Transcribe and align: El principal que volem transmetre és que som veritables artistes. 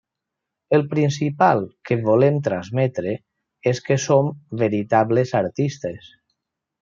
El 0.77 0.83
principal 0.93 1.59
que 1.89 1.97
volem 2.07 2.39
transmetre 2.47 3.13
és 3.73 3.83
que 3.89 3.99
som 4.09 4.33
veritables 4.63 5.35
artistes. 5.45 6.09